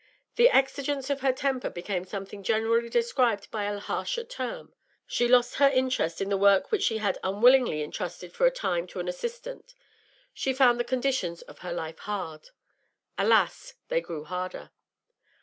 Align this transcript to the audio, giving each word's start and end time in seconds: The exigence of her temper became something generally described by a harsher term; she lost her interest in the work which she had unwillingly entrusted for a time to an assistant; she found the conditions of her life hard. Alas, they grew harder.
The 0.35 0.49
exigence 0.49 1.11
of 1.11 1.21
her 1.21 1.31
temper 1.31 1.69
became 1.69 2.05
something 2.05 2.41
generally 2.41 2.89
described 2.89 3.51
by 3.51 3.65
a 3.65 3.77
harsher 3.77 4.23
term; 4.23 4.73
she 5.05 5.27
lost 5.27 5.57
her 5.57 5.69
interest 5.69 6.19
in 6.19 6.29
the 6.29 6.37
work 6.39 6.71
which 6.71 6.81
she 6.81 6.97
had 6.97 7.19
unwillingly 7.23 7.83
entrusted 7.83 8.33
for 8.33 8.47
a 8.47 8.49
time 8.51 8.87
to 8.87 8.99
an 8.99 9.07
assistant; 9.07 9.75
she 10.33 10.53
found 10.53 10.79
the 10.79 10.83
conditions 10.83 11.43
of 11.43 11.59
her 11.59 11.71
life 11.71 11.99
hard. 11.99 12.49
Alas, 13.19 13.75
they 13.89 14.01
grew 14.01 14.23
harder. 14.23 14.71